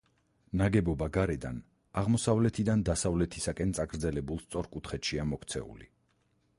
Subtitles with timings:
[0.59, 1.59] ნაგებობა გარედან
[2.03, 5.91] აღმოსავლეთიდან დასავლეთისაკენ წაგრძელებულ სწორკუთხედშია მოქცეული.